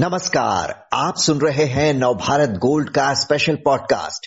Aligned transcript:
नमस्कार, 0.00 0.88
आप 0.92 1.14
सुन 1.16 1.38
रहे 1.38 1.64
हैं 1.64 1.94
नवभारत 1.94 2.48
गोल्ड 2.48 2.88
का 2.88 3.14
स्पेशल 3.14 3.56
पॉडकास्ट 3.56 4.26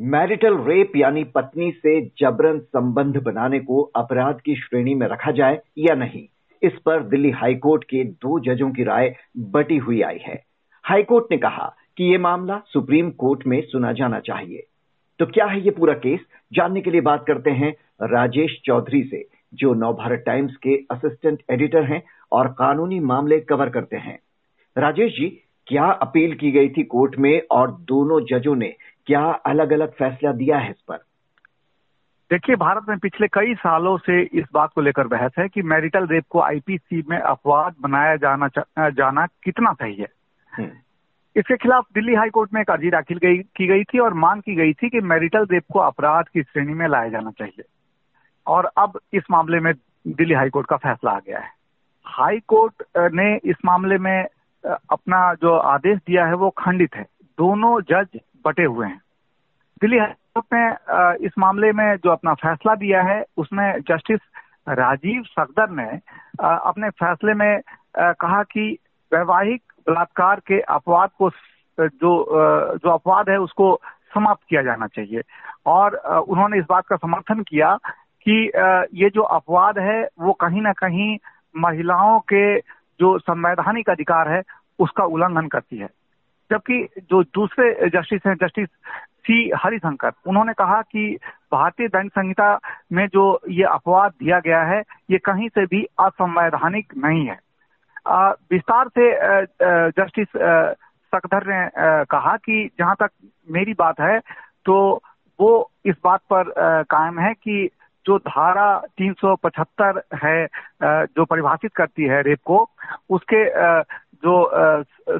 मैरिटल 0.00 0.56
रेप 0.56 0.92
यानी 0.96 1.24
पत्नी 1.24 1.70
से 1.70 2.06
जबरन 2.06 2.58
संबंध 2.58 3.16
बनाने 3.22 3.58
को 3.58 3.82
अपराध 3.82 4.40
की 4.40 4.54
श्रेणी 4.54 4.94
में 4.94 5.06
रखा 5.06 5.30
जाए 5.30 5.58
या 5.78 5.94
नहीं, 5.94 6.22
इस 6.62 6.72
पर 6.86 7.02
दिल्ली 7.08 7.30
हाईकोर्ट 7.30 7.84
के 7.84 8.04
दो 8.04 8.38
जजों 8.40 8.70
की 8.70 8.84
राय 8.84 9.14
बटी 9.38 9.76
हुई 9.76 10.02
आई 10.02 10.18
है। 10.26 10.42
हाईकोर्ट 10.84 11.24
ने 11.30 11.36
कहा 11.36 11.76
कि 11.96 12.04
ये 12.12 12.18
मामला 12.18 12.62
सुप्रीम 12.66 13.10
कोर्ट 13.10 13.46
में 13.46 13.60
सुना 13.60 13.92
जाना 13.92 14.20
चाहिए। 14.20 14.66
तो 15.18 15.26
क्या 15.26 15.46
है 15.46 15.60
ये 15.60 15.70
पूरा 15.70 15.94
केस? 15.94 16.20
जानने 16.52 16.80
के 16.80 16.90
लिए 16.90 17.00
बात 17.00 17.24
करते 17.26 17.50
हैं 17.50 17.70
राजेश 18.02 18.60
चौधरी 18.64 19.02
से, 19.02 19.28
जो 19.54 19.74
नवभारत 19.74 20.22
टाइम्स 20.26 20.56
के 20.56 20.74
असिस्टेंट 20.90 21.42
एडिटर 21.50 21.92
हैं 21.92 22.02
और 22.32 22.48
कानूनी 22.48 23.00
मामले 23.00 23.40
कवर 23.40 23.68
करते 23.68 23.96
हैं। 23.96 24.18
राजेश 24.78 25.12
जी 25.12 25.44
क्या 25.66 25.84
अपील 25.84 26.34
की 26.34 26.50
गई 26.50 26.68
थी 26.68 26.82
कोर्ट 26.82 27.16
में 27.16 27.42
और 27.50 27.70
दोनों 27.72 28.20
जजों 28.20 28.56
ने 28.56 28.74
क्या 29.06 29.24
अलग 29.24 29.72
अलग 29.72 29.92
फैसला 29.92 30.32
दिया 30.32 30.58
है 30.58 30.70
इस 30.70 30.80
पर? 30.88 30.96
देखिए 32.30 32.56
भारत 32.56 32.86
में 32.88 32.98
पिछले 32.98 33.28
कई 33.28 33.54
सालों 33.54 33.98
से 33.98 34.22
इस 34.22 34.44
बात 34.54 34.70
को 34.74 34.80
लेकर 34.80 35.06
बहस 35.06 35.32
है 35.38 35.48
कि 35.48 35.62
मैरिटल 35.62 36.06
रेप 36.06 36.24
को 36.30 36.40
आईपीसी 36.40 37.04
में 37.08 37.18
अपवाद 37.18 37.74
बनाया 37.80 38.16
जाना 38.16 38.48
जाना 38.90 39.26
कितना 39.26 39.72
सही 39.72 39.94
है। 39.94 40.08
हम्म। 40.52 40.70
इसके 41.36 41.56
खिलाफ 41.56 41.86
दिल्ली 41.94 42.14
हाई 42.14 42.30
कोर्ट 42.30 42.54
में 42.54 42.60
एक 42.60 42.70
अर्जी 42.70 42.90
दाखिल 42.90 43.18
की 43.40 43.66
गई 43.66 43.84
थी 43.84 43.98
और 43.98 44.14
मांग 44.14 44.42
की 44.42 44.54
गई 44.54 44.72
थी 44.72 44.88
कि 44.88 45.00
मैरिटल 45.00 45.46
रेप 45.50 45.62
को 45.72 45.78
अपराध 45.78 46.24
की 46.24 46.42
श्रेणी 46.42 46.74
में 46.74 46.88
लाया 46.88 47.08
जाना 47.08 47.30
चाहिए। 47.30 47.64
और 48.46 48.64
अब 48.64 49.00
इस 49.12 49.22
मामले 49.30 49.60
में 49.60 49.72
दिल्ली 50.06 50.34
हाई 50.34 50.50
कोर्ट 50.50 50.66
का 50.66 50.76
फैसला 50.76 51.10
आ 51.10 51.18
गया 51.18 51.38
है। 51.38 51.48
हाई 52.04 52.40
कोर्ट 52.40 52.82
ने 52.96 53.36
इस 53.36 53.56
मामले 53.64 53.98
में 53.98 54.26
अपना 54.64 55.32
जो 55.34 55.56
आदेश 55.56 55.98
दिया 55.98 56.24
है 56.26 56.34
वो 56.34 56.50
खंडित 56.58 56.94
है। 56.94 57.02
दोनों 57.38 57.80
जज 57.90 58.18
बटे 58.46 58.64
हुए 58.64 58.86
हैं। 58.86 59.00
दिल्ली 59.80 59.98
हाईकोर्ट 59.98 60.46
ने 60.54 61.26
इस 61.26 61.32
मामले 61.38 61.72
में 61.72 61.96
जो 61.96 62.10
अपना 62.10 62.34
फैसला 62.34 62.74
दिया 62.74 63.02
है, 63.02 63.24
उसमें 63.36 63.80
जस्टिस 63.80 64.20
राजीव 64.68 65.22
सगदर 65.28 65.70
ने 65.70 65.88
अपने 66.40 66.90
फैसले 66.90 67.34
में 67.34 67.60
कहा 67.98 68.42
कि 68.42 68.76
वैवाहिक 69.12 69.62
बलात्कार 69.88 70.40
के 70.46 70.60
अपवाद 70.60 71.10
को 71.18 71.30
जो 71.78 72.12
जो 72.78 72.90
अपवाद 72.90 73.28
है 73.28 73.38
उसको 73.40 73.74
समाप्त 74.14 74.42
किया 74.48 74.62
जाना 74.62 74.86
चाहिए। 74.86 75.22
और 75.66 75.96
उन्होंने 76.28 76.58
इस 76.58 76.64
बात 76.70 76.86
का 76.86 76.96
समर्थन 76.96 77.42
किया 77.42 77.74
कि 78.26 78.44
ये 79.02 79.10
जो 79.10 79.22
अपवाद 79.22 79.78
है 79.78 80.02
वो 80.20 80.32
कहीं 80.32 80.62
ना 80.62 80.72
कहीं 80.72 81.16
महिलाओं 81.56 82.18
के 82.32 82.58
जो 83.00 83.18
संवैधानिक 83.18 83.90
अधिकार 83.90 84.28
है, 84.28 84.42
उसका 84.78 85.04
उल्लंघन 85.04 85.46
करती 85.48 85.78
है। 85.78 85.88
जबकि 86.50 86.86
जो 87.10 87.22
दूसरे 87.34 87.88
जस्टिस 87.88 88.20
हैं, 88.26 88.34
जस्टिस 88.34 88.68
सी 89.26 89.50
हरिशंकर, 89.56 90.12
उन्होंने 90.26 90.52
कहा 90.52 90.80
कि 90.82 91.18
भारतीय 91.52 91.88
दंड 91.88 92.10
संहिता 92.10 92.58
में 92.92 93.06
जो 93.06 93.24
ये 93.50 93.64
अपवाद 93.64 94.12
दिया 94.12 94.38
गया 94.40 94.62
है, 94.62 94.82
ये 95.10 95.18
कहीं 95.18 95.48
से 95.48 95.64
भी 95.66 95.82
असंवैधानिक 96.00 96.92
नहीं 96.96 97.26
है। 97.26 97.38
विस्तार 98.52 98.88
से 98.88 99.10
जस्टिस 99.90 100.28
सकधर 101.12 101.46
ने 101.46 101.68
कहा 102.04 102.36
कि 102.36 102.68
जहाँ 102.78 102.94
तक 103.00 103.10
मेरी 103.50 103.72
बात 103.78 104.00
है 104.00 104.18
तो 104.66 104.76
वो 105.38 105.50
इस 105.84 105.96
बात 106.04 106.20
पर 106.32 106.52
कायम 106.90 107.18
है 107.18 107.32
कि 107.34 107.68
जो 108.06 108.18
धारा 108.18 108.66
375 109.00 110.00
है 110.24 110.46
जो 110.84 111.24
परिभाषित 111.24 111.72
करती 111.76 112.04
है 112.04 112.22
रेप 112.22 112.38
को, 112.44 112.66
उसके 113.10 113.44
जो 114.24 114.34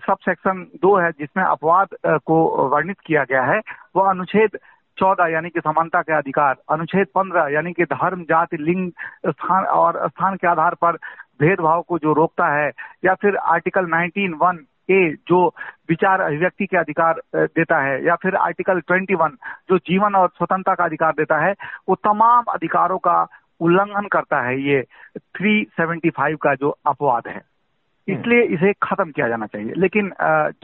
सब 0.06 0.16
सेक्शन 0.24 0.66
दो 0.82 0.96
है, 0.96 1.10
जिसमें 1.10 1.44
अपवाद 1.44 1.88
को 2.26 2.36
वर्णित 2.68 2.96
किया 3.06 3.24
गया 3.24 3.42
है, 3.44 3.60
वह 3.96 4.10
अनुच्छेद 4.10 4.58
चौदह 4.98 5.26
यानी 5.32 5.48
कि 5.50 5.60
समानता 5.60 6.00
के 6.02 6.12
अधिकार, 6.12 6.56
अनुच्छेद 6.70 7.06
पंद्रह 7.14 7.48
यानी 7.54 7.72
कि 7.72 7.84
धर्म, 7.84 8.22
जाति, 8.22 8.56
लिंग, 8.56 8.90
स्थान 9.28 9.64
और 9.64 10.08
स्थान 10.08 10.36
के 10.36 10.46
आधार 10.48 10.74
पर 10.74 10.96
भेदभाव 11.40 11.82
को 11.88 11.98
जो 11.98 12.12
रोकता 12.12 12.46
है, 12.54 12.70
या 13.04 13.14
फिर 13.14 13.36
आर्टिकल 13.36 13.86
19 13.86 14.34
वन 14.42 14.58
ए 14.90 15.00
जो 15.28 15.46
विचार 15.88 16.20
अभिव्यक्ति 16.20 16.66
के 16.66 16.76
अधिकार 16.76 17.20
देता 17.34 17.80
है 17.82 18.04
या 18.06 18.14
फिर 18.14 18.36
आर्टिकल 18.38 18.80
21 18.82 19.36
जो 19.70 19.78
जीवन 19.80 20.14
और 20.14 20.28
स्वतंत्रता 20.28 20.74
का 20.74 20.84
अधिकार 20.84 21.12
देता 21.12 21.38
है 21.38 21.52
वो 21.88 21.94
तमाम 22.04 22.52
अधिकारों 22.54 22.98
का 22.98 23.20
उल्लंघन 23.60 24.06
करता 24.08 24.40
है 24.40 24.60
ये 24.62 24.82
375 25.38 26.36
का 26.36 26.54
जो 26.54 26.70
अपवाद 26.86 27.28
है 27.28 27.40
हम्म। 28.08 28.18
इसलिए 28.18 28.42
इसे 28.54 28.72
खत्म 28.82 29.10
किया 29.10 29.28
जाना 29.28 29.46
चाहिए 29.46 29.72
लेकिन 29.76 30.10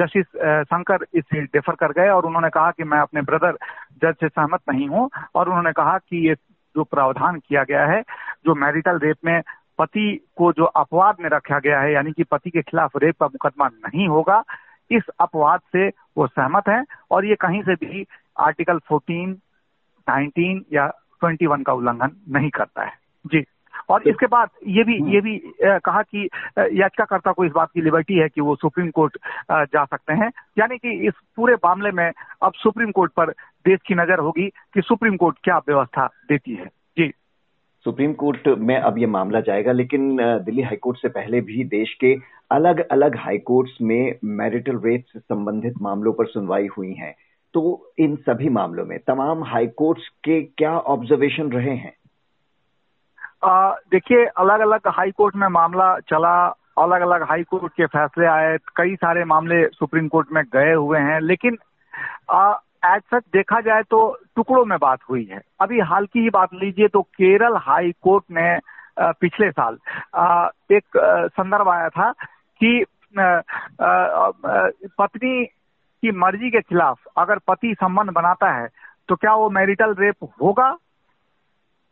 जस्टिस 0.01 0.27
शंकर 0.67 1.07
इसे 1.15 1.43
डेफर 1.45 1.75
कर 1.75 1.93
गए 1.93 2.09
और 2.09 2.27
उन्होंने 2.27 2.49
कहा 2.49 2.71
कि 2.71 2.85
मैं 2.85 2.99
अपने 2.99 3.23
ब्रदर 3.23 3.59
जज 4.03 4.15
से 4.21 4.29
सहमत 4.29 4.61
नहीं 4.71 4.89
हूँ 4.89 5.09
और 5.35 5.49
उन्होंने 5.49 5.73
कहा 5.73 5.99
कि 5.99 6.27
ये 6.29 6.35
जो 6.75 6.85
प्रावधान 6.85 7.39
किया 7.39 7.63
गया 7.65 7.85
है 7.87 8.01
जो 8.47 8.55
मैरिटल 8.55 8.99
रेप 8.99 9.17
में 9.25 9.41
पति 9.79 10.27
को 10.37 10.53
जो 10.53 10.65
अपवाद 10.65 11.17
में 11.21 11.31
रखा 11.31 11.59
गया 11.59 11.81
है 11.81 11.93
यानी 11.93 12.13
कि 12.13 12.25
पति 12.25 12.51
के 12.51 12.63
खिलाफ 12.63 12.91
रेप 12.97 13.17
का 13.21 13.27
मुकदमा 13.27 13.69
नहीं 13.69 14.09
होगा 14.09 14.45
इस 14.91 15.03
अपवाद 15.21 15.61
से 15.61 15.89
वो 15.89 16.27
सहमत 16.27 16.69
हैं। 16.69 16.85
और 17.11 17.25
ये 17.25 17.35
कहीं 17.35 17.63
से 17.63 17.75
भी 17.75 18.07
आर्टिकल 18.41 18.79
14, 18.93 19.35
19 20.09 20.61
या 20.73 20.93
21 21.25 21.63
का 21.63 21.73
उल्लंघन 21.73 22.11
नहीं 22.29 22.51
करता 22.51 22.85
है। 22.85 22.93
जी। 23.27 23.45
और 23.89 24.03
तो, 24.03 24.11
इसके 24.11 24.27
बाद 24.27 24.49
ये 24.67 24.85
भी 24.85 25.15
ये 25.15 25.21
भी 25.21 25.53
कहा 25.65 26.03
कि 26.03 26.29
याचिकाकर्ता 26.59 27.33
को 27.33 27.45
इस 27.45 27.53
बात 27.53 27.69
की 27.75 27.81
लिबर्टी 27.81 28.15
है 28.15 28.29
कि 28.29 28.41
वो 28.41 28.57
सुप्रीम 28.57 28.91
कोर्ट 28.91 29.19
जा 29.53 29.85
सकते 29.85 30.13
हैं। 30.13 30.31
यानी 30.59 30.79
कि 30.79 30.91
इस 31.09 31.15
पूरे 31.37 31.55
मामले 31.55 31.91
में 31.91 32.13
अब 32.43 32.53
सुप्रीम 32.57 32.91
कोर्ट 32.91 33.13
पर 33.13 33.31
देश 33.67 33.79
की 33.87 33.95
नज़र 33.95 34.19
होगी 34.19 34.49
कि 34.75 34.81
सुप्रीम 34.81 35.17
कोर्ट 35.17 35.37
क्या 35.45 35.59
व्यवस्था 35.59 36.07
देती 36.07 36.55
है। 36.55 36.69
सुप्रीम 37.87 38.13
कोर्ट 38.13 38.49
में 38.59 38.77
अब 38.77 38.99
ये 38.99 39.07
मामला 39.07 39.41
जाएगा, 39.41 39.73
लेकिन 39.73 40.17
दिल्ली 40.45 40.63
हाईकोर्ट 40.63 40.99
से 40.99 41.09
पहले 41.09 41.41
भी 41.41 41.65
देश 41.65 41.93
के 41.95 42.15
अलग 42.51 42.81
अलग 42.89 43.17
हाईकोर्ट्स 43.17 43.77
में 43.83 44.19
मैरिटल 44.25 44.81
रेप 44.85 45.05
से 45.13 45.19
संबंधित 45.19 45.75
मामलों 45.83 46.13
पर 46.13 46.27
सुनवाई 46.27 46.67
हुई 46.67 46.93
है। 46.93 47.15
तो 47.55 47.93
इन 47.99 48.17
सभी 48.17 48.49
मामलों 48.49 48.85
में 48.87 48.99
तमाम 48.99 49.45
हाईकोर्ट्स 49.45 50.09
के 50.25 50.41
क्या 50.59 50.73
ऑब्जर्वेशन 50.73 51.53
रहे 51.53 51.75
हैं? 51.75 51.95
देखिए 53.91 54.25
अलग 54.37 54.61
अलग 54.61 54.89
हाई 54.89 55.11
कोर्ट 55.11 55.37
में 55.37 55.49
मामला 55.49 55.99
चला 56.01 56.35
अलग 56.79 57.01
अलग 57.01 57.23
हाई 57.23 57.43
कोर्ट 57.43 57.73
के 57.73 57.87
फैसले 57.87 58.27
आए, 58.27 58.57
कई 58.77 58.95
सारे 58.97 59.25
मामले 59.25 59.67
सुप्रीम 59.69 60.09
कोर्ट 60.09 60.33
में 60.33 60.43
गए 60.53 60.73
हुए 60.73 60.99
हैं, 60.99 61.21
लेकिन 61.21 61.59
एज 62.87 63.03
सच 63.05 63.23
देखा 63.33 63.61
जाए 63.61 63.83
तो 63.83 63.99
टुकड़ों 64.37 64.65
में 64.65 64.79
बात 64.79 64.99
हुई 65.11 65.25
है। 65.25 65.41
अभी 65.61 65.81
हाल 65.83 66.07
की 66.07 66.21
ही 66.21 66.31
बात 66.31 66.55
लीजिए 66.55 66.89
तो 66.89 67.03
केरल 67.03 67.57
हाई 67.63 67.93
कोर्ट 68.03 68.25
ने 68.31 68.59
पिछले 69.21 69.51
साल 69.51 69.79
एक 70.73 70.97
संदर्भ 71.33 71.69
आया 71.69 71.89
था 71.91 72.11
कि 72.61 72.85
पत्नी 74.99 75.45
की 75.45 76.11
मर्ज़ी 76.15 76.51
के 76.51 76.61
खिलाफ 76.61 76.99
अगर 77.19 77.39
पति 77.49 77.75
संबंध 77.75 78.11
बनाता 78.13 78.51
है 78.53 78.69
तो 79.09 79.17
क्या 79.17 79.35
वो 79.35 79.49
मैरिटल 79.51 79.95
रेप 79.95 80.25
होगा? 80.43 80.71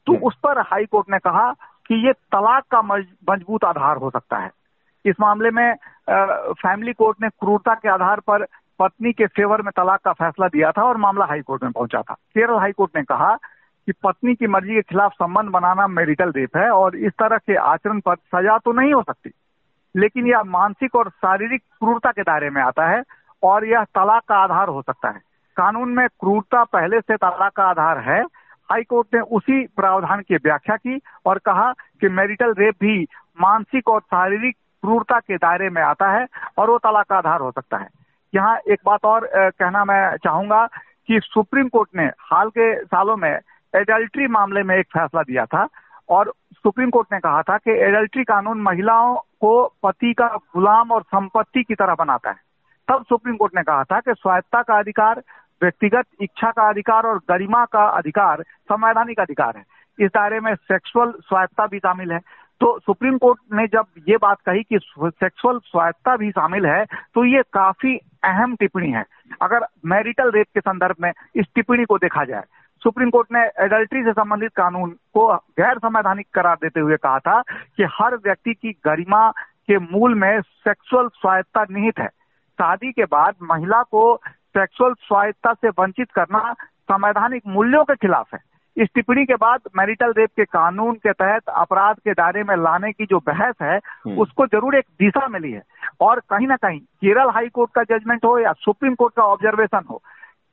तो 0.07 0.13
हम्म। 0.13 0.27
उस 0.27 0.37
पर 0.37 0.59
हाई 0.63 0.85
कोर्ट 0.85 1.11
ने 1.11 1.19
कहा 1.19 1.51
कि 1.89 1.95
ये 2.07 2.13
तलाक 2.33 2.65
का 2.71 2.81
मज़बूत 2.83 3.65
आधार 3.65 3.97
हो 3.97 4.11
सकता 4.11 4.39
है। 4.39 4.51
इस 5.05 5.17
मामले 5.21 5.51
में 5.51 5.75
फैमिली 6.11 6.93
कोर्ट 6.93 7.23
ने 7.23 7.29
क्रूरता 7.31 7.75
के 7.75 7.89
आधार 7.89 8.21
पर 8.21 8.45
पत्नी 8.79 9.13
के 9.13 9.27
फेवर 9.29 9.63
में 9.63 9.71
तलाक 9.77 10.01
का 10.01 10.13
फैसला 10.15 10.47
दिया 10.49 10.71
था 10.73 10.83
और 10.83 10.97
मामला 10.97 11.25
हाई 11.25 11.41
कोर्ट 11.43 11.63
में 11.63 11.73
पहुँचा 11.73 12.01
था। 12.01 12.15
केरल 12.15 12.59
हाई 12.59 12.73
कोर्ट 12.73 12.97
ने 12.97 13.03
कहा 13.05 13.35
कि 13.35 13.93
पत्नी 14.05 14.35
की 14.35 14.47
मर्ज़ी 14.47 14.75
के 14.75 14.83
खिलाफ 14.83 15.13
संबंध 15.13 15.51
बनाना 15.51 15.87
मेरिटल 15.89 16.31
रेप 16.33 16.57
है 16.57 16.69
और 16.71 16.97
इस 16.99 17.13
तरह 17.13 17.39
के 17.39 17.57
आचरण 17.57 18.01
पर 18.01 18.15
सजा 18.17 18.57
तो 18.59 18.73
नहीं 18.73 18.93
हो 18.95 19.03
सकती, 19.03 19.31
लेकिन 19.95 20.27
यह 20.27 20.43
मानसिक 20.49 20.95
और 20.95 21.09
शारीरिक 21.11 21.63
क्रूरता 21.63 22.11
के 22.11 22.23
दायरे 22.23 22.51
में 22.51 22.63
आता 22.63 22.87
है 22.89 23.03
और 23.43 23.67
यह 23.67 23.85
तलाक 23.95 24.23
का 24.29 24.37
आधार 24.37 24.69
हो 24.69 24.83
सकता 24.83 25.09
है। 25.09 25.21
कानून 25.57 25.89
में 25.91 26.07
क्रूरता 26.11 26.63
पहले 26.67 27.01
से 27.01 27.17
तलाक 27.17 27.53
का 27.53 27.65
आधार 27.65 27.99
है। 28.05 28.23
हाईकोर्ट 28.69 29.15
ने 29.15 29.21
उसी 29.33 29.65
प्रावधान 29.77 30.21
की 30.21 30.37
व्याख्या 30.37 30.77
की 30.77 30.99
और 31.27 31.39
कहा 31.39 31.73
कि 32.01 32.09
मैरिटल 32.11 32.55
रेप 32.59 32.75
भी 32.75 33.03
मानसिक 33.41 33.89
और 33.89 34.01
शारीरिक 34.03 34.57
क्रूरता 34.83 35.19
के 35.19 35.37
दायरे 35.37 35.69
में 35.71 35.83
आता 35.83 36.11
है 36.11 36.27
और 36.59 36.71
वो 36.71 36.79
तलाक 36.79 37.07
का 37.07 37.17
आधार 37.17 37.41
हो 37.41 37.51
सकता 37.51 37.77
है। 37.77 37.89
यहाँ 38.35 38.57
एक 38.69 38.79
बात 38.87 39.05
और 39.05 39.29
कहना 39.35 39.85
मैं 39.85 40.17
चाहूँगा 40.17 40.67
कि 41.09 41.21
सुप्रीम 41.23 41.69
कोर्ट 41.69 41.89
ने 41.97 42.05
हाल 42.05 42.49
के 42.49 42.75
सालों 42.85 43.17
में 43.17 43.31
एडल्ट्री 43.75 44.27
मामले 44.29 44.63
में 44.63 44.77
एक 44.77 44.87
फैसला 44.87 45.23
दिया 45.23 45.45
था 45.47 45.67
और 46.09 46.33
सुप्रीम 46.55 46.91
कोर्ट 46.91 47.09
ने 47.13 47.19
कहा 47.19 47.43
था 47.43 47.57
कि 47.59 47.71
एडल्ट्री 47.71 48.25
कानून 48.25 48.61
महिलाओं 48.63 49.15
को 49.41 49.53
पति 49.83 50.13
का 50.13 50.27
गुलाम 50.27 50.91
और 50.91 51.03
संपत्ति 51.03 51.63
की 51.63 51.75
तरह 51.75 51.95
बनाता 51.95 52.31
है। 52.31 52.37
तब 52.89 53.05
सुप्रीम 53.09 53.37
कोर्ट 53.37 53.57
ने 53.57 53.63
कहा 53.63 53.85
था 53.85 54.01
कि 54.01 54.13
स्वायत्ता 54.13 54.63
का 54.63 54.79
अधिकार, 54.79 55.23
व्यक्तिगत 55.63 56.05
इच्छा 56.21 56.51
का 56.51 56.69
अधिकार 56.69 57.07
और 57.07 57.19
गरिमा 57.31 57.65
का 57.65 57.85
अधिकार, 57.89 58.43
संवैधानिक 58.43 59.21
अधिकार 59.21 59.57
है। 59.57 59.65
इस 59.99 60.11
दायरे 60.15 60.41
में 60.41 60.55
सेक्सुअल 60.55 61.13
स्वायत्ता 61.21 61.67
भी 61.67 61.79
शामिल 61.79 62.13
है। 62.13 62.19
तो 62.61 62.79
सुप्रीम 62.79 63.17
कोर्ट 63.19 63.39
ने 63.53 63.67
जब 63.67 63.87
ये 64.09 64.17
बात 64.17 64.39
कही 64.47 64.63
कि 64.63 64.79
सेक्सुअल 65.05 65.59
स्वायत्ता 65.59 66.17
भी 66.17 66.31
शामिल 66.31 66.67
है 66.67 66.85
तो 66.85 67.25
ये 67.25 67.43
काफ़ी 67.53 67.95
अहम 68.25 68.57
टिप्पणी 68.57 68.91
है। 68.91 69.05
अगर 69.43 69.67
मैरिटल 69.87 70.31
रेप 70.31 70.47
के 70.55 70.61
संदर्भ 70.61 70.97
में 71.01 71.13
इस 71.35 71.47
टिप्पणी 71.55 71.85
को 71.85 71.99
देखा 71.99 72.25
जाए, 72.25 72.43
सुप्रीम 72.83 73.11
कोर्ट 73.11 73.29
ने 73.33 73.41
एडल्ट्री 73.65 74.03
से 74.05 74.13
संबंधित 74.13 74.53
कानून 74.57 74.91
को 74.91 75.35
गैर 75.35 75.79
संवैधानिक 75.79 76.27
करार 76.35 76.57
देते 76.63 76.81
हुए 76.81 76.97
कहा 76.97 77.19
था 77.19 77.41
कि 77.77 77.85
हर 77.85 78.17
व्यक्ति 78.17 78.55
की 78.55 78.73
गरिमा 78.85 79.31
के 79.69 79.79
मूल 79.79 80.15
में 80.15 80.41
सेक्सुअल 80.41 81.09
स्वायत्ता 81.09 81.65
निहित 81.71 81.99
है। 81.99 82.09
शादी 82.59 82.93
के 82.93 83.05
बाद 83.05 83.35
महिला 83.43 83.83
को 83.83 84.21
सेक्सुअल 84.27 84.95
स्वायत्ता 84.95 85.53
से 85.53 85.69
वंचित 85.69 86.11
करना 86.11 86.53
संवैधानिक 86.91 87.43
मूल्यों 87.47 87.85
के 87.85 87.95
खिलाफ 87.95 88.35
है। 88.35 88.41
इस 88.77 88.89
टिप्पणी 88.95 89.25
के 89.25 89.35
बाद 89.37 89.61
मैरिटल 89.77 90.13
रेप 90.13 90.31
के 90.37 90.45
कानून 90.47 90.95
के 90.97 91.13
तहत 91.13 91.49
अपराध 91.57 91.97
के 91.99 92.13
दायरे 92.13 92.43
में 92.43 92.55
लाने 92.57 92.91
की 92.93 93.05
जो 93.07 93.19
बहस 93.27 93.55
है 93.63 93.77
हम्म। 93.77 94.17
उसको 94.19 94.47
ज़रूर 94.47 94.77
एक 94.77 94.85
दिशा 95.01 95.27
मिली 95.29 95.51
है 95.53 95.63
और 96.01 96.21
कहीं 96.31 96.47
ना 96.47 96.57
कहीं 96.57 96.81
केरल 96.81 97.31
हाई 97.31 97.49
कोर्ट 97.51 97.71
का 97.75 97.83
जजमेंट 97.89 98.25
हो 98.25 98.39
या 98.39 98.53
सुप्रीम 98.59 98.95
कोर्ट 98.95 99.15
का 99.15 99.23
ऑब्जर्वेशन 99.27 99.85
हो 99.91 100.03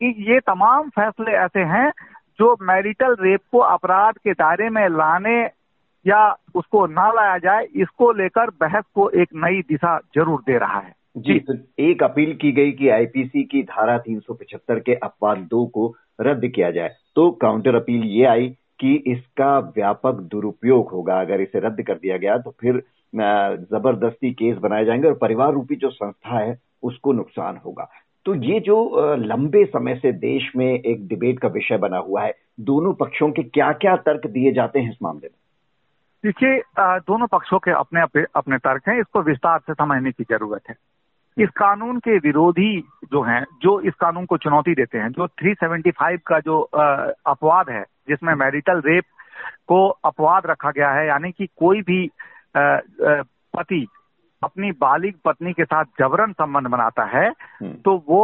कि 0.01 0.13
ये 0.29 0.39
तमाम 0.41 0.89
फैसले 0.89 1.31
ऐसे 1.37 1.63
हैं 1.67 1.89
जो 2.39 2.55
मैरिटल 2.63 3.15
रेप 3.21 3.41
को 3.51 3.59
अपराध 3.69 4.17
के 4.17 4.33
दायरे 4.35 4.69
में 4.69 4.87
लाने 4.91 5.41
या 6.05 6.23
उसको 6.55 6.85
ना 6.89 7.11
लाया 7.11 7.37
जाए 7.39 7.65
इसको 7.75 8.11
लेकर 8.13 8.49
बहस 8.61 8.83
को 8.95 9.09
एक 9.15 9.29
नई 9.35 9.61
दिशा 9.67 9.97
ज़रूर 10.15 10.41
दे 10.41 10.57
रहा 10.57 10.79
है 10.79 10.93
जी 11.17 11.39
तो 11.39 11.53
एक 11.83 12.03
अपील 12.03 12.33
की 12.35 12.51
गई 12.51 12.71
कि 12.71 12.89
आईपीसी 12.89 13.43
की 13.43 13.61
धारा 13.63 13.97
375 14.03 14.79
के 14.79 14.93
अपवाद 14.97 15.37
दो 15.49 15.65
को 15.69 15.87
रद्द 16.21 16.47
किया 16.47 16.71
जाए। 16.71 16.95
तो 17.15 17.29
काउंटर 17.41 17.75
अपील 17.75 18.03
ये 18.05 18.25
आई 18.25 18.47
कि 18.79 18.93
इसका 19.07 19.57
व्यापक 19.75 20.19
दुरुपयोग 20.31 20.89
होगा। 20.89 21.19
अगर 21.21 21.41
इसे 21.41 21.59
रद्द 21.59 21.81
कर 21.81 21.95
दिया 21.95 22.17
गया 22.17 22.37
तो 22.37 22.55
फिर 22.61 22.81
ज़बरदस्ती 23.13 24.31
केस 24.33 24.57
बनाए 24.57 24.85
जाएँगे 24.85 25.07
और 25.07 25.13
परिवार 25.13 25.53
रूपी 25.53 25.75
जो 25.75 25.89
संस्था 25.89 26.39
है, 26.39 26.57
उसको 26.83 27.13
नुकसान 27.13 27.57
होगा। 27.65 27.89
तो 28.25 28.35
ये 28.35 28.59
जो 28.59 29.15
लंबे 29.17 29.63
समय 29.65 29.95
से 29.95 30.11
देश 30.11 30.51
में 30.55 30.67
एक 30.67 31.07
डिबेट 31.07 31.39
का 31.39 31.47
विषय 31.47 31.77
बना 31.77 31.97
हुआ 31.99 32.23
है, 32.23 32.33
दोनों 32.59 32.93
पक्षों 32.93 33.29
के 33.31 33.43
क्या 33.43 33.71
क्या 33.73 33.95
तर्क 33.97 34.27
दिए 34.27 34.51
जाते 34.51 34.79
हैं 34.79 34.91
इस 34.91 34.97
मामले 35.03 35.27
में? 35.27 35.37
देखिए 36.23 36.61
दोनों 36.79 37.27
पक्षों 37.27 37.59
के 37.59 37.71
अपने 37.71 38.01
अपने 38.35 38.57
तर्क 38.57 38.87
हैं। 38.89 38.99
इसको 38.99 39.21
विस्तार 39.21 39.59
से 39.59 39.73
समझने 39.73 40.11
की 40.11 40.23
ज़रूरत 40.23 40.69
है। 40.69 40.75
इस 41.37 41.49
कानून 41.49 41.99
के 41.99 42.17
विरोधी 42.17 42.79
जो 43.11 43.21
हैं 43.21 43.43
जो 43.61 43.79
इस 43.81 43.93
कानून 43.93 44.25
को 44.25 44.37
चुनौती 44.37 44.73
देते 44.73 44.97
हैं 44.97 45.09
जो 45.09 45.27
375 45.43 46.17
का 46.27 46.39
जो 46.39 46.59
अपवाद 47.27 47.69
है 47.69 47.83
जिसमें 48.09 48.33
मैरिटल 48.33 48.81
रेप 48.85 49.03
को 49.67 49.87
अपवाद 50.05 50.43
रखा 50.45 50.71
गया 50.71 50.91
है 50.91 51.07
यानी 51.07 51.31
कि 51.31 51.47
कोई 51.57 51.81
भी 51.81 52.09
पति 52.57 53.85
अपनी 54.41 54.71
बालिग 54.71 55.15
पत्नी 55.25 55.53
के 55.53 55.65
साथ 55.65 55.85
जबरन 55.99 56.31
संबंध 56.31 56.67
बनाता 56.67 57.03
है 57.07 57.27
हम्म। 57.29 57.73
तो 57.75 58.03
वो 58.09 58.23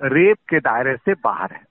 रेप 0.00 0.38
के 0.48 0.60
दायरे 0.60 0.96
से 0.96 1.14
बाहर 1.14 1.52
है 1.52 1.62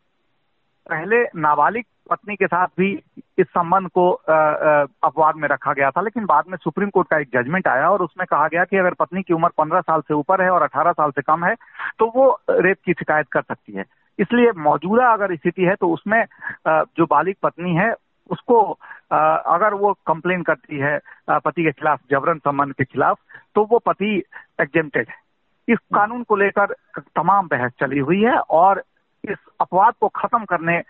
पहले 0.89 1.23
नाबालिग 1.39 1.85
पत्नी 2.09 2.35
के 2.35 2.47
साथ 2.47 2.67
भी 2.77 2.91
इस 3.39 3.47
संबंध 3.47 3.89
को 3.89 4.09
अपवाद 4.11 5.35
में 5.35 5.47
रखा 5.49 5.73
गया 5.73 5.89
था, 5.91 6.01
लेकिन 6.01 6.25
बाद 6.25 6.43
में 6.49 6.57
सुप्रीम 6.57 6.89
कोर्ट 6.89 7.07
का 7.09 7.17
एक 7.19 7.29
जजमेंट 7.35 7.67
आया 7.67 7.89
और 7.89 8.01
उसमें 8.01 8.25
कहा 8.29 8.47
गया 8.47 8.63
कि 8.63 8.77
अगर 8.77 8.93
पत्नी 8.99 9.21
की 9.21 9.33
उम्र 9.33 9.49
पंद्रह 9.57 9.81
साल 9.81 10.01
से 10.01 10.13
ऊपर 10.13 10.41
है 10.41 10.49
और 10.49 10.61
अठारह 10.63 10.91
साल 10.91 11.11
से 11.11 11.21
कम 11.21 11.45
है 11.45 11.55
तो 11.99 12.11
वो 12.15 12.29
रेप 12.51 12.77
की 12.85 12.93
शिकायत 12.93 13.27
कर 13.31 13.41
सकती 13.41 13.73
है। 13.73 13.85
इसलिए 14.19 14.51
मौजूदा 14.59 15.11
अगर 15.13 15.35
स्थिति 15.35 15.63
है 15.63 15.75
तो 15.75 15.89
उसमें 15.93 16.23
जो 16.67 17.05
बालिक 17.07 17.37
पत्नी 17.43 17.75
है, 17.75 17.93
उसको 18.29 18.61
अगर 19.11 19.73
वो 19.75 19.93
कंप्लेन 20.07 20.43
करती 20.43 20.79
है 20.79 20.99
पति 21.29 21.63
के 21.63 21.71
खिलाफ, 21.71 21.99
जबरन 22.11 22.37
संबंध 22.39 22.73
के 22.73 22.83
खिलाफ 22.83 23.19
तो 23.55 23.67
वो 23.71 23.79
पति 23.79 24.15
एग्जेप्टेड 24.61 25.07
है। 25.09 25.21
इस 25.67 25.79
कानून 25.95 26.23
को 26.23 26.35
लेकर 26.35 26.73
तमाम 27.15 27.47
बहस 27.47 27.71
चली 27.79 27.99
हुई 27.99 28.21
है 28.21 28.37
और 28.37 28.83
इस 29.29 29.37
अपवाद 29.61 29.93
को 29.99 30.07
खत्म 30.15 30.45
करने 30.45 30.81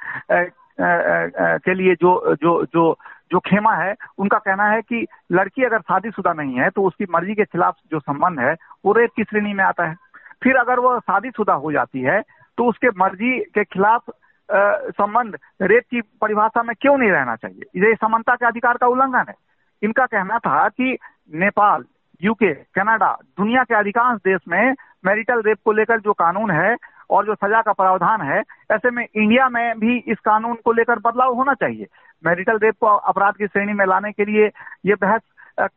के 0.82 1.74
लिए 1.74 1.96
जो 1.96 2.36
जो 2.36 2.64
जो 2.66 2.94
जो 3.32 3.40
खेमा 3.40 3.74
है, 3.76 3.94
उनका 4.18 4.38
कहना 4.38 4.66
है 4.70 4.82
कि 4.82 5.06
लड़की 5.32 5.64
अगर 5.66 5.80
शादीशुदा 5.82 6.34
नहीं 6.34 6.60
है 6.60 6.70
तो 6.70 6.84
उसकी 6.88 7.06
मर्ज़ी 7.14 7.36
के 7.36 7.46
खिलाफ 7.46 7.76
जो 7.92 8.00
संबंध 8.00 8.40
है, 8.40 8.54
वो 8.86 8.94
रेप 8.94 9.12
की 9.16 9.24
श्रेणी 9.24 9.54
में 9.54 9.64
आता 9.64 9.86
है? 9.86 9.96
फिर 10.44 10.56
अगर 10.58 10.80
वो 10.80 11.00
शादीशुदा 11.00 11.54
हो 11.54 11.72
जाती 11.72 12.02
है 12.02 12.22
तो 12.58 12.66
उसके 12.70 12.90
मर्ज़ी 13.00 13.40
के 13.56 13.64
खिलाफ 13.64 14.10
संबंध 14.50 15.38
रेप 15.62 15.84
की 15.92 16.02
परिभाषा 16.22 16.64
में 16.64 16.76
क्यों 16.82 16.98
नहीं 16.98 17.12
रहना 17.12 17.36
चाहिए? 17.36 17.86
ये 17.86 17.94
समानता 17.96 18.36
के 18.36 18.46
अधिकार 18.46 18.78
का 18.78 18.88
उल्लंघन 18.88 19.26
है। 19.30 19.36
इनका 19.82 20.06
कहना 20.06 20.38
था 20.40 20.68
कि 20.70 20.98
नेपाल, 21.34 21.84
यूके, 22.22 22.54
कनाडा, 22.54 23.12
दुनिया 23.38 23.64
के 23.64 23.76
अधिकांश 23.76 24.20
देश 24.26 24.42
में 24.48 24.74
मैरिटल 25.06 25.42
रेप 25.46 25.58
को 25.66 25.72
लेकर 25.72 26.00
जो 26.00 26.14
कानून 26.14 26.52
है 26.52 26.76
और 27.14 27.26
जो 27.26 27.36
सजा 27.36 27.62
का 27.62 27.72
प्रावधान 27.74 28.22
है, 28.22 28.40
ऐसे 28.72 28.92
में 28.92 29.04
इंडिया 29.06 29.48
में 29.50 29.80
भी 29.80 29.98
इस 30.08 30.20
कानून 30.20 30.56
को 30.66 30.72
लेकर 30.72 31.00
बदलाव 31.00 31.34
होना 31.36 31.54
चाहिए। 31.54 31.88
मैरिटल 32.24 32.58
रेप 32.58 32.76
को 32.80 32.88
अपराध 32.88 33.36
की 33.36 33.48
श्रेणी 33.48 33.74
में 33.74 33.86
लाने 33.86 34.12
के 34.12 34.26
लिए 34.26 34.50
ये 34.86 34.96
बहस 34.96 35.22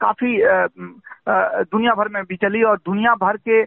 काफ़ी 0.00 0.36
दुनिया 1.70 1.94
भर 1.94 2.08
में 2.08 2.22
भी 2.24 2.36
चली 2.36 2.62
और 2.62 2.76
दुनिया 2.76 3.14
भर 3.14 3.36
के 3.48 3.62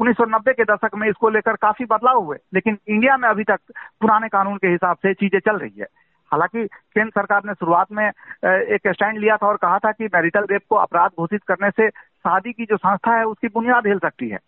1990 0.00 0.52
के 0.52 0.64
दशक 0.64 0.94
में 0.96 1.08
इसको 1.08 1.28
लेकर 1.30 1.56
काफ़ी 1.62 1.84
बदलाव 1.84 2.20
हुए। 2.24 2.36
लेकिन 2.54 2.78
इंडिया 2.88 3.16
में 3.16 3.28
अभी 3.28 3.44
तक 3.44 3.58
पुराने 4.00 4.28
कानून 4.28 4.56
के 4.56 4.68
हिसाब 4.68 4.96
से 4.96 5.12
चीज़ें 5.14 5.38
चल 5.40 5.58
रही 5.58 5.80
है। 5.80 5.86
हालाँकि 6.30 6.66
केंद्र 6.66 7.10
सरकार 7.10 7.42
ने 7.46 7.54
शुरुआत 7.54 7.92
में 7.92 8.06
एक 8.06 8.88
स्टैंड 8.88 9.18
लिया 9.18 9.36
था 9.36 9.46
और 9.46 9.56
कहा 9.56 9.78
था 9.78 9.92
कि 9.92 10.04
मैरिटल 10.04 10.46
रेप 10.50 10.62
को 10.68 10.76
अपराध 10.76 11.10
घोषित 11.18 11.42
करने 11.48 11.70
से 11.70 11.88
शादी 11.90 12.52
की 12.52 12.64
जो 12.64 12.76
संस्था 12.76 13.16
है 13.16 13.24
उसकी 13.24 13.48
बुनियाद 13.48 13.86
हिल 13.86 13.98
सकती 13.98 14.28
है। 14.28 14.38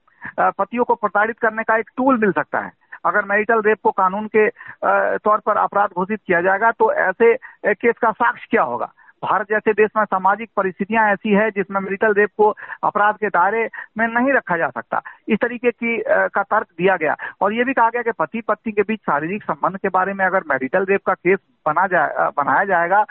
पतियों 0.41 0.85
को 0.85 0.95
प्रताड़ित 0.95 1.39
करने 1.39 1.63
का 1.63 1.77
एक 1.79 1.91
टूल 1.97 2.19
मिल 2.21 2.33
सकता 2.33 2.59
है। 2.59 2.73
अगर 3.07 3.25
मैरिटल 3.25 3.61
रेप 3.61 3.79
को 3.85 3.91
कानून 3.93 4.27
के 4.37 4.49
तौर 5.19 5.39
पर 5.47 5.57
अपराध 5.59 5.91
घोषित 5.97 6.21
किया 6.27 6.41
जाएगा 6.43 6.71
तो 6.71 6.93
ऐसे 6.93 7.35
केस 7.67 7.95
का 8.03 8.11
साक्ष्य 8.13 8.47
क्या 8.51 8.63
होगा? 8.63 8.93
भारत 9.23 9.47
जैसे 9.51 9.73
देश 9.73 9.91
में 9.97 10.05
सामाजिक 10.05 10.49
परिस्थितियाँ 10.57 11.07
ऐसी 11.13 11.33
है 11.35 11.51
जिसमें 11.51 11.81
मैरिटल 11.81 12.13
रेप 12.15 12.31
को 12.37 12.49
अपराध 12.85 13.15
के 13.17 13.29
दायरे 13.29 13.69
में 13.99 14.07
नहीं 14.07 14.33
रखा 14.33 14.57
जा 14.57 14.69
सकता। 14.71 15.01
इस 15.29 15.39
तरीके 15.43 15.71
की 15.71 15.97
का 16.09 16.43
तर्क 16.43 16.67
दिया 16.79 16.97
गया। 16.97 17.17
और 17.41 17.53
ये 17.53 17.65
भी 17.65 17.73
कहा 17.73 17.89
गया 17.91 18.03
कि 18.03 18.13
पति 18.19 18.41
पत्नी 18.49 18.73
के 18.73 18.83
बीच 18.83 19.01
शारीरिक 19.01 19.43
संबंध 19.43 19.77
के 19.77 19.89
बारे 19.89 20.15
में 20.15 20.25
अगर 20.25 20.43
मैरिटल 20.51 20.85
रेप 20.85 21.01
का 21.07 21.15
केस 21.15 21.39
बना 21.67 21.87
जाए 21.87 22.29
बनाया 22.37 22.65
जाएगा 22.65 23.05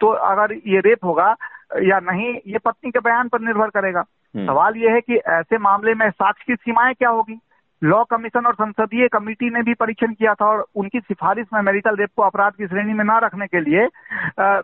तो 0.00 0.08
अगर 0.08 0.52
ये 0.66 0.80
रेप 0.80 1.04
होगा 1.04 1.34
या 1.82 1.98
नहीं 2.02 2.34
ये 2.46 2.58
पत्नी 2.58 2.90
के 2.90 3.00
बयान 3.00 3.28
पर 3.28 3.40
निर्भर 3.40 3.70
करेगा 3.70 4.04
हम्म। 4.34 4.46
सवाल 4.46 4.76
ये 4.76 4.90
है 4.90 5.00
कि 5.00 5.16
ऐसे 5.30 5.58
मामले 5.58 5.94
में 5.94 6.10
साक्ष्य 6.10 6.44
की 6.46 6.54
सीमाएँ 6.54 6.94
क्या 6.94 7.08
होगी 7.08 7.38
लॉ 7.82 8.02
कमीशन 8.04 8.46
और 8.46 8.54
संसदीय 8.54 9.08
कमेटी 9.08 9.48
ने 9.50 9.62
भी 9.62 9.74
परीक्षण 9.74 10.12
किया 10.12 10.34
था 10.34 10.46
और 10.46 10.64
उनकी 10.74 11.00
सिफारिश 11.00 11.46
में 11.54 11.60
मेडिकल 11.60 11.96
रेप 11.96 12.10
को 12.16 12.22
अपराध 12.22 12.52
की 12.52 12.66
श्रेणी 12.66 12.92
में 12.92 13.04
न 13.04 13.18
रखने 13.24 13.46
के 13.46 13.60
लिए 13.60 13.84
आ, 13.84 14.44
आ, 14.44 14.60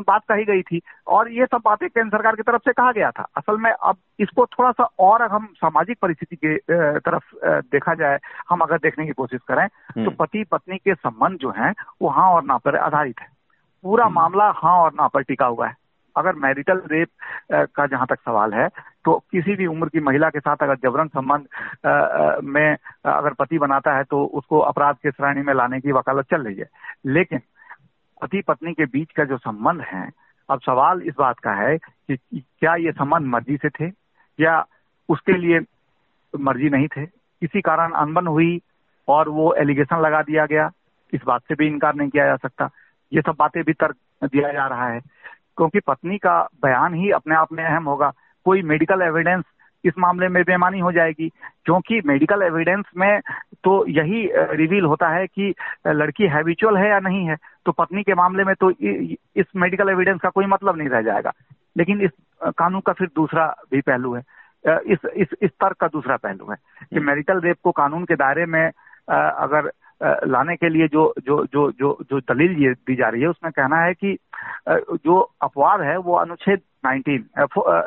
बात 0.00 0.22
कही 0.28 0.44
गई 0.44 0.62
थी 0.62 0.80
और 1.06 1.30
ये 1.30 1.46
सब 1.46 1.62
बातें 1.64 1.88
केंद्र 1.88 2.16
सरकार 2.16 2.36
की 2.36 2.42
तरफ़ 2.42 2.62
से 2.64 2.72
कहा 2.72 2.92
गया 2.92 3.10
था 3.10 3.26
असल 3.36 3.56
में 3.56 3.70
अब 3.70 3.96
इसको 4.20 4.46
थोड़ा 4.46 4.70
सा 4.70 4.88
और 4.98 5.22
हम 5.22 5.48
सामाजिक 5.56 5.98
परिस्थिति 6.02 6.36
के 6.36 6.56
तरफ़ 7.00 7.34
देखा 7.72 7.94
जाए 7.94 8.18
हम 8.50 8.60
अगर 8.60 8.78
देखने 8.78 9.06
की 9.06 9.12
कोशिश 9.12 9.40
करें 9.48 9.66
तो 9.68 10.00
हम्म। 10.00 10.10
पति 10.10 10.44
पत्नी 10.44 10.76
के 10.76 10.94
संबंध 10.94 11.38
जो 11.38 11.52
है 11.56 11.72
वो 12.02 12.08
हाँ 12.08 12.30
और 12.30 12.44
ना 12.44 12.56
पर 12.56 12.76
आधारित 12.76 13.20
है 13.20 13.28
पूरा 13.84 14.04
हम्म। 14.04 14.14
मामला 14.14 14.52
हाँ 14.56 14.76
और 14.78 14.92
ना 14.92 15.08
पर 15.08 15.22
टिका 15.22 15.46
हुआ 15.46 15.68
है 15.68 15.85
अगर 16.16 16.34
मैरिटल 16.34 16.82
रेप 16.86 17.08
का 17.74 17.86
जहाँ 17.86 18.06
तक 18.06 18.20
सवाल 18.24 18.54
है 18.54 18.68
तो 19.04 19.18
किसी 19.32 19.54
भी 19.56 19.66
उम्र 19.66 19.88
की 19.88 20.00
महिला 20.00 20.28
के 20.30 20.40
साथ 20.40 20.62
अगर 20.62 20.76
जबरन 20.82 21.08
संबंध 21.08 21.46
में 22.44 22.76
अगर 23.06 23.34
पति 23.34 23.58
बनाता 23.58 23.96
है 23.96 24.04
तो 24.04 24.24
उसको 24.24 24.58
अपराध 24.60 24.96
के 24.96 25.10
श्रेणी 25.10 25.42
में 25.42 25.52
लाने 25.54 25.80
की 25.80 25.92
वकालत 25.92 26.26
चल 26.30 26.42
रही 26.42 26.56
है। 26.56 26.66
लेकिन 27.06 27.40
पति 28.22 28.42
पत्नी 28.48 28.72
के 28.72 28.84
बीच 28.84 29.12
का 29.12 29.24
जो 29.24 29.36
संबंध 29.38 29.80
है, 29.82 30.10
अब 30.48 30.60
सवाल 30.60 31.00
इस 31.02 31.14
बात 31.18 31.38
का 31.38 31.52
है 31.52 31.76
कि 31.78 32.16
क्या 32.40 32.74
ये 32.74 32.92
संबंध 32.92 33.26
मर्ज़ी 33.26 33.56
से 33.56 33.68
थे? 33.70 33.90
या 34.38 34.64
उसके 35.08 35.32
लिए 35.32 35.60
मर्ज़ी 36.34 36.70
नहीं 36.70 36.88
थे? 36.88 37.06
किसी 37.06 37.60
कारण 37.60 37.92
अनबन 37.92 38.26
हुई 38.26 38.60
और 39.08 39.28
वो 39.28 39.52
एलिगेशन 39.54 40.00
लगा 40.00 40.22
दिया 40.22 40.46
गया। 40.46 40.70
इस 41.12 41.20
बात 41.26 41.42
से 41.48 41.54
भी 41.54 41.66
इनकार 41.66 41.94
नहीं 41.94 42.08
किया 42.08 42.26
जा 42.26 42.36
सकता। 42.36 42.68
ये 43.12 43.20
सब 43.20 43.36
बातें 43.38 43.62
भी 43.62 43.72
तर्क 43.72 43.96
दिया 44.24 44.52
जा 44.52 44.66
रहा 44.66 44.88
है। 44.88 45.00
क्योंकि 45.56 45.80
पत्नी 45.80 46.18
का 46.18 46.40
बयान 46.64 46.94
ही 46.94 47.10
अपने 47.10 47.34
आप 47.34 47.52
में 47.52 47.64
अहम 47.64 47.84
होगा। 47.84 48.12
कोई 48.44 48.62
मेडिकल 48.62 49.02
एविडेंस 49.02 49.44
इस 49.84 49.92
मामले 49.98 50.28
में 50.28 50.42
बेमानी 50.44 50.78
हो 50.80 50.92
जाएगी। 50.92 51.28
क्योंकि 51.64 52.00
मेडिकल 52.06 52.42
एविडेंस 52.42 52.84
में 52.96 53.20
तो 53.64 53.86
यही 53.88 54.28
रिवील 54.34 54.84
होता 54.84 55.08
है 55.08 55.26
कि 55.26 55.54
लड़की 55.86 56.26
हैबिचुअल 56.26 56.76
है 56.76 56.88
या 56.88 56.98
नहीं 57.00 57.24
है। 57.26 57.36
तो 57.66 57.72
पत्नी 57.72 58.02
के 58.02 58.14
मामले 58.14 58.44
में 58.44 58.54
तो 58.54 58.70
इस 58.80 59.46
मेडिकल 59.56 59.88
एविडेंस 59.88 60.20
का 60.20 60.28
कोई 60.28 60.46
मतलब 60.46 60.76
नहीं 60.76 60.88
रह 60.88 61.02
जाएगा। 61.02 61.32
लेकिन 61.76 62.00
इस 62.00 62.10
कानून 62.58 62.80
का 62.80 62.92
फिर 62.92 63.08
दूसरा 63.16 63.46
भी 63.70 63.80
पहलू 63.80 64.14
है। 64.14 64.22
इस 64.86 64.98
इस 65.16 65.28
इस 65.42 65.50
तर्क 65.50 65.76
का 65.76 65.86
दूसरा 65.86 66.16
पहलू 66.16 66.50
है 66.50 66.56
कि 66.90 67.00
मैरिटल 67.00 67.34
हम्म। 67.34 67.44
रेप 67.44 67.56
को 67.64 67.70
कानून 67.70 68.04
के 68.04 68.14
दायरे 68.14 68.46
में 68.46 68.70
अगर 69.08 69.70
लाने 70.00 70.56
के 70.56 70.68
लिए 70.68 70.86
जो 70.88 71.12
जो 71.18 71.44
जो 71.46 71.70
जो 71.72 71.96
जो 72.10 72.20
दलील 72.20 72.56
ये 72.62 72.72
दी 72.86 72.96
जा 72.96 73.08
रही 73.08 73.22
है 73.22 73.28
उसमें 73.28 73.52
कहना 73.52 73.76
है 73.76 73.94
कि 73.94 74.16
जो 74.68 75.20
अपवाद 75.42 75.80
है 75.80 75.96
वो 75.98 76.16
अनुच्छेद 76.16 76.60
19 76.86 77.20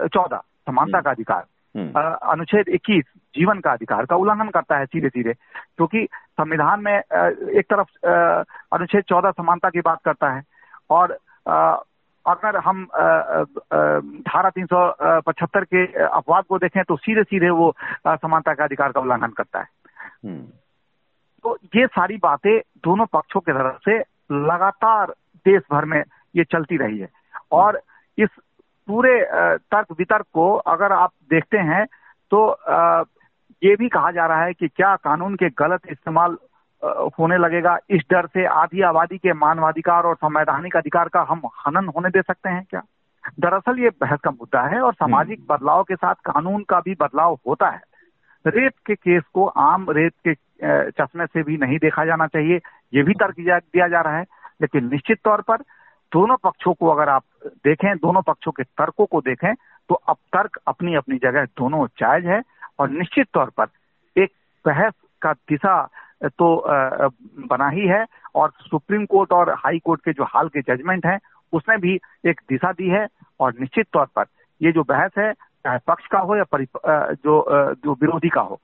चौदह 0.08 0.38
समानता 0.38 1.02
का 1.02 1.12
अधिकार 1.12 1.44
हम्म। 1.76 2.02
अनुच्छेद 2.32 2.70
21 2.76 3.04
जीवन 3.36 3.60
का 3.60 3.72
अधिकार 3.72 4.06
का 4.06 4.16
उल्लंघन 4.16 4.50
करता 4.50 4.78
है 4.78 4.86
सीधे 4.86 5.10
सीधे 5.10 5.34
क्योंकि 5.34 6.06
संविधान 6.40 6.80
में 6.80 6.94
एक 6.94 7.66
तरफ़ 7.70 8.08
अनुच्छेद 8.74 9.04
14 9.04 9.32
समानता 9.32 9.70
की 9.70 9.82
बात 9.82 10.00
करता 10.06 10.32
है 10.32 10.42
और 10.90 11.18
अगर 12.26 12.58
हम 12.58 12.86
धारा 14.24 14.50
तीन 14.50 14.66
सौ 14.66 14.88
पचहत्तर 15.22 15.64
के 15.66 15.86
अपवाद 16.04 16.44
को 16.44 16.58
देखें 16.58 16.84
तो 16.84 16.96
सीधे 16.98 17.24
सीधे 17.26 17.50
वो 17.56 17.74
समानता 18.08 18.54
के 18.54 18.64
अधिकार 18.64 18.92
का 18.92 19.02
उल्लंघन 19.02 19.32
करता 19.38 19.60
है 19.60 19.68
हम्म। 20.26 20.44
तो 21.44 21.58
ये 21.76 21.86
सारी 21.88 22.18
बातें 22.18 22.60
दोनों 22.86 23.06
पक्षों 23.06 23.40
की 23.40 23.52
तरफ़ 23.52 23.78
से 23.86 23.98
लगातार 24.32 25.14
देश 25.46 25.62
भर 25.72 25.86
में 25.86 26.04
ये 26.36 26.44
चलती 26.44 26.78
रही 26.78 27.00
है। 27.00 27.10
और 27.52 27.82
इस 28.18 28.30
पूरे 28.88 29.14
तर्क 29.72 29.92
वितर्क 30.00 30.26
को 30.34 30.54
अगर 30.68 30.92
आप 30.92 31.12
देखते 31.30 31.58
हैं 31.70 31.86
तो 32.32 32.46
ये 33.62 33.76
भी 33.76 33.88
कहा 33.90 34.12
जा 34.12 34.26
रहा 34.26 34.44
है 34.44 34.54
कि 34.54 34.68
क्या 34.68 34.96
कानून 34.96 35.36
के 35.36 35.50
गलत 35.60 35.90
इस्तेमाल 35.90 36.38
होने 37.20 37.38
लगेगा। 37.38 37.78
इस 37.90 38.02
डर 38.12 38.26
से 38.26 38.46
आधी 38.46 38.82
आबादी 38.82 39.18
के 39.18 39.34
मानवाधिकार 39.36 40.04
और 40.04 40.16
संवैधानिक 40.16 40.76
अधिकार 40.78 41.08
का 41.08 41.22
हम 41.30 41.42
हनन 41.60 41.88
होने 41.88 42.10
दे 42.10 42.22
सकते 42.22 42.50
हैं 42.50 42.64
क्या? 42.70 42.82
दरअसल 43.40 43.80
ये 43.80 43.90
बहस 44.02 44.20
का 44.24 44.32
मुद्दा 44.32 44.62
है 44.68 44.80
और 44.82 44.94
सामाजिक 44.94 45.40
हम्म। 45.40 45.56
बदलाव 45.56 45.84
के 45.84 45.96
साथ 45.96 46.16
कानून 46.26 46.64
का 46.64 46.80
भी 46.80 46.96
बदलाव 47.02 47.38
होता 47.48 47.70
है। 47.70 47.82
रेप 48.46 48.74
के 48.86 48.96
केस 48.96 49.24
को 49.34 49.46
आम 49.48 49.86
रेप 49.90 50.14
के 50.28 50.34
चश्मे 50.92 51.26
से 51.26 51.44
भी 51.44 51.58
नहीं 51.58 51.78
देखा 51.80 52.06
जाना 52.06 52.28
चाहिए, 52.28 52.60
ये 52.94 53.04
भी 53.04 53.14
तर्क 53.14 53.36
दिया 53.40 53.88
जा 53.88 54.02
रहा 54.02 54.18
है। 54.18 54.26
लेकिन 54.62 54.90
निश्चित 54.92 55.20
तौर 55.24 55.42
पर 55.42 55.62
दोनों 56.12 56.36
पक्षों 56.44 56.74
को 56.74 56.88
अगर 56.88 57.10
आप 57.10 57.24
देखें, 57.66 57.96
दोनों 57.98 58.22
पक्षों 58.22 58.52
के 58.52 58.64
तर्कों 58.64 59.06
को 59.06 59.22
देखें 59.22 59.54
तो 59.90 59.96
अब 59.96 60.16
तर्क 60.34 60.58
अपनी 60.68 60.96
अपनी 60.96 61.18
जगह 61.18 61.46
दोनों 61.58 61.86
जायज़ 62.00 62.28
है। 62.28 62.42
और 62.80 62.90
निश्चित 62.90 63.28
तौर 63.34 63.50
पर 63.58 63.68
एक 64.16 64.32
बहस 64.66 64.94
का 65.22 65.34
दिशा 65.50 65.82
तो 66.24 66.56
बना 67.50 67.68
ही 67.70 67.88
है 67.88 68.06
और 68.36 68.52
सुप्रीम 68.62 69.06
कोर्ट 69.06 69.32
और 69.34 69.50
हाई 69.58 69.80
कोर्ट 69.80 70.02
के 70.06 70.14
जो 70.14 70.24
हाल 70.24 70.48
के 70.50 70.62
जजमेंट 70.62 71.06
हैं, 71.06 71.18
उसने 71.54 71.78
भी 71.78 72.00
एक 72.30 72.42
दिशा 72.50 72.72
दी 72.72 72.90
है। 72.90 73.06
और 73.40 73.54
निश्चित 73.60 73.88
तौर 73.94 74.06
पर 74.16 74.26
ये 74.62 74.72
जो 74.72 74.84
बहस 74.84 75.12
है 75.18 75.32
चाहे 75.70 75.80
पक्ष 75.88 76.06
का 76.08 76.20
हो 76.20 76.36
या 76.36 76.46
जो 77.24 77.34
जो 77.74 77.94
विरोधी 77.94 78.30
का 78.30 78.42
हो 78.42 78.60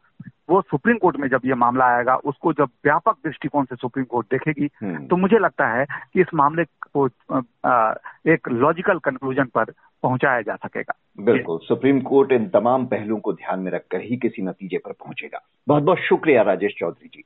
वो 0.50 0.62
सुप्रीम 0.62 0.98
कोर्ट 0.98 1.18
में 1.18 1.28
जब 1.28 1.42
ये 1.46 1.54
मामला 1.54 1.86
आएगा 1.86 2.16
उसको 2.16 2.54
जब 2.54 2.70
व्यापक 2.86 3.18
दृष्टिकोण 3.26 3.66
से 3.66 3.76
सुप्रीम 3.76 4.06
कोर्ट 4.06 4.28
देखेगी 4.32 4.70
हम्म। 4.84 5.06
तो 5.08 5.18
मुझे 5.18 5.40
लगता 5.40 5.68
है 5.68 5.86
कि 6.14 6.22
इस 6.22 6.34
मामले 6.34 6.64
को 6.98 7.08
एक 8.34 8.50
लॉजिकल 8.50 9.00
कंक्लूजन 9.00 9.46
पर 9.46 9.72
पहुँचाया 10.04 10.42
जा 10.42 10.56
सकेगा। 10.56 10.94
बिल्कुल। 11.20 11.60
सुप्रीम 11.64 12.02
कोर्ट 12.02 12.32
इन 12.32 12.48
तमाम 12.50 12.86
पहलुओं 12.86 13.20
को 13.20 13.34
ध्यान 13.34 13.60
में 13.60 13.72
रखकर 13.72 14.02
ही 14.02 14.18
किसी 14.18 14.42
नतीजे 14.42 14.78
पर 14.78 14.92
पहुंचेगा। 14.92 15.42
बहुत 15.68 15.84
बहुत 15.84 16.00
शुक्रिया 16.00 16.42
राजेश 16.42 16.76
चौधरी 16.80 17.10
जी। 17.14 17.24